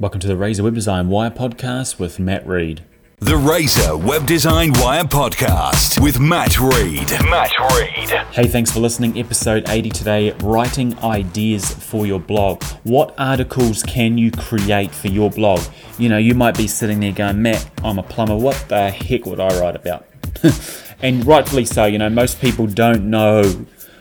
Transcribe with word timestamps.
Welcome 0.00 0.20
to 0.20 0.28
the 0.28 0.36
Razor 0.38 0.62
Web 0.62 0.74
Design 0.74 1.10
Wire 1.10 1.30
podcast 1.30 1.98
with 1.98 2.18
Matt 2.18 2.46
Reed. 2.46 2.82
The 3.18 3.36
Razor 3.36 3.98
Web 3.98 4.26
Design 4.26 4.72
Wire 4.76 5.04
podcast 5.04 6.02
with 6.02 6.18
Matt 6.18 6.58
Reed. 6.58 7.10
Matt 7.28 7.52
Reed. 7.76 8.08
Hey, 8.32 8.46
thanks 8.46 8.70
for 8.70 8.80
listening. 8.80 9.18
Episode 9.18 9.68
80 9.68 9.90
today 9.90 10.30
writing 10.42 10.98
ideas 11.00 11.74
for 11.74 12.06
your 12.06 12.18
blog. 12.18 12.64
What 12.84 13.14
articles 13.18 13.82
can 13.82 14.16
you 14.16 14.30
create 14.30 14.90
for 14.90 15.08
your 15.08 15.28
blog? 15.28 15.60
You 15.98 16.08
know, 16.08 16.16
you 16.16 16.34
might 16.34 16.56
be 16.56 16.66
sitting 16.66 17.00
there 17.00 17.12
going, 17.12 17.42
Matt, 17.42 17.70
I'm 17.84 17.98
a 17.98 18.02
plumber. 18.02 18.36
What 18.36 18.56
the 18.70 18.88
heck 18.88 19.26
would 19.26 19.38
I 19.38 19.60
write 19.60 19.76
about? 19.76 20.06
and 21.02 21.26
rightfully 21.26 21.66
so, 21.66 21.84
you 21.84 21.98
know, 21.98 22.08
most 22.08 22.40
people 22.40 22.66
don't 22.66 23.10
know 23.10 23.42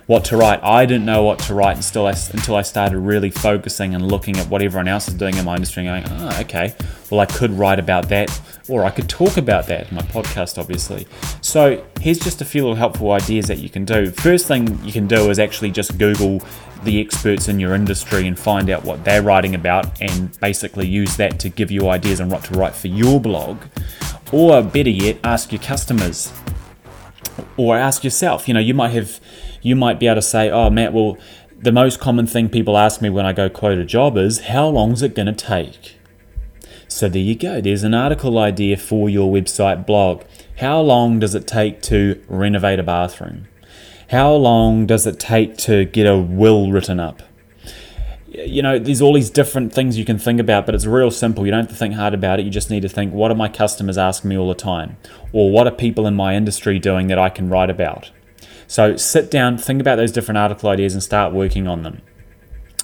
what 0.09 0.25
to 0.25 0.35
write. 0.35 0.59
I 0.63 0.87
didn't 0.87 1.05
know 1.05 1.21
what 1.21 1.37
to 1.41 1.53
write 1.53 1.77
until 1.77 2.07
I, 2.07 2.15
until 2.33 2.55
I 2.55 2.63
started 2.63 2.97
really 2.97 3.29
focusing 3.29 3.93
and 3.93 4.07
looking 4.07 4.37
at 4.37 4.49
what 4.49 4.63
everyone 4.63 4.87
else 4.87 5.07
is 5.07 5.13
doing 5.13 5.37
in 5.37 5.45
my 5.45 5.53
industry 5.53 5.85
and 5.85 6.03
going, 6.03 6.19
oh, 6.19 6.39
okay, 6.41 6.73
well, 7.11 7.19
I 7.19 7.27
could 7.27 7.51
write 7.51 7.77
about 7.77 8.09
that 8.09 8.41
or 8.67 8.85
I 8.85 8.89
could 8.89 9.07
talk 9.07 9.37
about 9.37 9.67
that 9.67 9.87
in 9.87 9.95
my 9.95 10.01
podcast, 10.01 10.57
obviously. 10.57 11.05
So 11.41 11.85
here's 12.01 12.17
just 12.17 12.41
a 12.41 12.45
few 12.45 12.63
little 12.63 12.75
helpful 12.75 13.11
ideas 13.11 13.49
that 13.49 13.59
you 13.59 13.69
can 13.69 13.85
do. 13.85 14.09
First 14.09 14.47
thing 14.47 14.83
you 14.83 14.91
can 14.91 15.05
do 15.05 15.29
is 15.29 15.37
actually 15.37 15.69
just 15.69 15.95
Google 15.99 16.41
the 16.83 16.99
experts 16.99 17.47
in 17.47 17.59
your 17.59 17.75
industry 17.75 18.25
and 18.25 18.39
find 18.39 18.71
out 18.71 18.83
what 18.83 19.05
they're 19.05 19.21
writing 19.21 19.53
about 19.53 20.01
and 20.01 20.39
basically 20.39 20.87
use 20.87 21.17
that 21.17 21.39
to 21.41 21.49
give 21.49 21.69
you 21.69 21.87
ideas 21.87 22.19
on 22.19 22.29
what 22.31 22.43
to 22.45 22.55
write 22.55 22.73
for 22.73 22.87
your 22.87 23.21
blog. 23.21 23.59
Or 24.31 24.63
better 24.63 24.89
yet, 24.89 25.19
ask 25.23 25.51
your 25.51 25.61
customers 25.61 26.33
or 27.59 27.77
ask 27.77 28.03
yourself. 28.03 28.47
You 28.47 28.53
know, 28.53 28.59
you 28.59 28.73
might 28.73 28.89
have 28.89 29.19
you 29.61 29.75
might 29.75 29.99
be 29.99 30.07
able 30.07 30.15
to 30.15 30.21
say, 30.21 30.49
oh, 30.49 30.69
Matt, 30.69 30.93
well, 30.93 31.17
the 31.57 31.71
most 31.71 31.99
common 31.99 32.25
thing 32.25 32.49
people 32.49 32.77
ask 32.77 33.01
me 33.01 33.09
when 33.09 33.25
I 33.25 33.33
go 33.33 33.49
quote 33.49 33.77
a 33.77 33.85
job 33.85 34.17
is, 34.17 34.39
how 34.45 34.67
long 34.67 34.93
is 34.93 35.01
it 35.01 35.13
going 35.13 35.25
to 35.25 35.33
take? 35.33 35.97
So 36.87 37.09
there 37.09 37.21
you 37.21 37.35
go. 37.35 37.59
There's 37.61 37.83
an 37.83 37.93
article 37.93 38.37
idea 38.37 38.77
for 38.77 39.09
your 39.09 39.31
website 39.31 39.85
blog. 39.85 40.23
How 40.57 40.79
long 40.79 41.19
does 41.19 41.35
it 41.35 41.47
take 41.47 41.81
to 41.83 42.21
renovate 42.27 42.79
a 42.79 42.83
bathroom? 42.83 43.47
How 44.09 44.33
long 44.33 44.87
does 44.87 45.05
it 45.05 45.19
take 45.19 45.57
to 45.57 45.85
get 45.85 46.07
a 46.07 46.17
will 46.17 46.71
written 46.71 46.99
up? 46.99 47.21
You 48.31 48.61
know, 48.61 48.77
there's 48.77 49.01
all 49.01 49.13
these 49.13 49.31
different 49.31 49.73
things 49.73 49.97
you 49.97 50.05
can 50.05 50.19
think 50.19 50.39
about, 50.39 50.65
but 50.65 50.75
it's 50.75 50.85
real 50.85 51.09
simple. 51.09 51.45
You 51.45 51.51
don't 51.51 51.61
have 51.61 51.69
to 51.69 51.75
think 51.75 51.95
hard 51.95 52.13
about 52.13 52.39
it. 52.39 52.45
You 52.45 52.51
just 52.51 52.69
need 52.69 52.81
to 52.81 52.89
think, 52.89 53.11
what 53.11 53.31
are 53.31 53.35
my 53.35 53.49
customers 53.49 53.97
asking 53.97 54.29
me 54.29 54.37
all 54.37 54.47
the 54.47 54.55
time? 54.55 54.97
Or 55.33 55.51
what 55.51 55.65
are 55.65 55.71
people 55.71 56.05
in 56.05 56.15
my 56.15 56.35
industry 56.35 56.77
doing 56.77 57.07
that 57.07 57.17
I 57.17 57.29
can 57.29 57.49
write 57.49 57.69
about? 57.69 58.11
So 58.67 58.95
sit 58.97 59.31
down, 59.31 59.57
think 59.57 59.81
about 59.81 59.95
those 59.95 60.11
different 60.11 60.37
article 60.37 60.69
ideas, 60.69 60.93
and 60.93 61.01
start 61.01 61.33
working 61.33 61.67
on 61.67 61.81
them. 61.81 62.01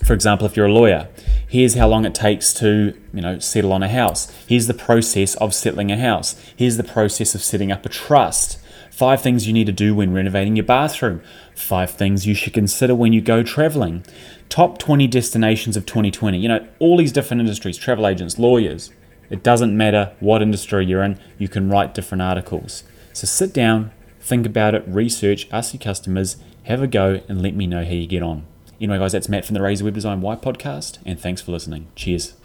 For 0.03 0.13
example, 0.13 0.47
if 0.47 0.57
you're 0.57 0.65
a 0.65 0.73
lawyer, 0.73 1.09
here's 1.47 1.75
how 1.75 1.87
long 1.87 2.05
it 2.05 2.15
takes 2.15 2.53
to, 2.55 2.99
you 3.13 3.21
know, 3.21 3.37
settle 3.37 3.71
on 3.71 3.83
a 3.83 3.87
house. 3.87 4.31
Here's 4.47 4.67
the 4.67 4.73
process 4.73 5.35
of 5.35 5.53
settling 5.53 5.91
a 5.91 5.97
house. 5.97 6.35
Here's 6.55 6.77
the 6.77 6.83
process 6.83 7.35
of 7.35 7.43
setting 7.43 7.71
up 7.71 7.85
a 7.85 7.89
trust. 7.89 8.59
Five 8.95 9.21
things 9.21 9.45
you 9.45 9.51
need 9.51 9.65
to 9.65 9.73
do 9.73 9.93
when 9.93 10.13
renovating 10.13 10.55
your 10.55 10.63
bathroom. 10.63 11.21
Five 11.53 11.91
things 11.91 12.25
you 12.25 12.33
should 12.33 12.53
consider 12.53 12.95
when 12.95 13.11
you 13.11 13.19
go 13.19 13.43
traveling. 13.43 14.05
Top 14.47 14.77
20 14.77 15.05
destinations 15.07 15.75
of 15.75 15.85
2020. 15.85 16.37
You 16.37 16.47
know, 16.47 16.65
all 16.79 16.95
these 16.95 17.11
different 17.11 17.41
industries, 17.41 17.77
travel 17.77 18.07
agents, 18.07 18.39
lawyers. 18.39 18.91
It 19.29 19.43
doesn't 19.43 19.75
matter 19.75 20.13
what 20.21 20.41
industry 20.41 20.85
you're 20.85 21.03
in, 21.03 21.19
you 21.37 21.49
can 21.49 21.69
write 21.69 21.93
different 21.93 22.21
articles. 22.21 22.85
So 23.11 23.27
sit 23.27 23.53
down, 23.53 23.91
think 24.21 24.45
about 24.45 24.73
it, 24.73 24.85
research, 24.87 25.49
ask 25.51 25.73
your 25.73 25.81
customers, 25.81 26.37
have 26.63 26.81
a 26.81 26.87
go, 26.87 27.19
and 27.27 27.41
let 27.41 27.53
me 27.53 27.67
know 27.67 27.83
how 27.83 27.91
you 27.91 28.07
get 28.07 28.23
on. 28.23 28.45
Anyway, 28.79 28.97
guys, 28.97 29.11
that's 29.11 29.27
Matt 29.27 29.43
from 29.43 29.55
the 29.55 29.61
Razor 29.61 29.83
Web 29.83 29.95
Design 29.95 30.21
Wire 30.21 30.37
podcast, 30.37 30.99
and 31.05 31.19
thanks 31.19 31.41
for 31.41 31.51
listening. 31.51 31.87
Cheers. 31.97 32.35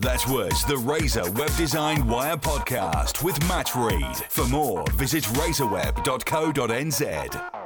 That 0.00 0.26
was 0.28 0.64
the 0.64 0.78
Razor 0.78 1.30
Web 1.32 1.54
Design 1.58 2.06
Wire 2.06 2.38
podcast 2.38 3.22
with 3.22 3.38
Matt 3.46 3.74
Reed. 3.74 4.16
For 4.30 4.46
more, 4.46 4.82
visit 4.92 5.24
razorweb.co.nz. 5.24 7.59